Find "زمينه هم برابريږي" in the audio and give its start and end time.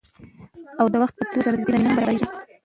1.71-2.27